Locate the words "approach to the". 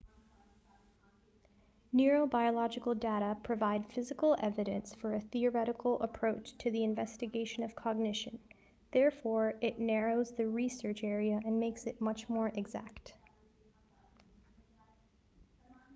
6.01-6.83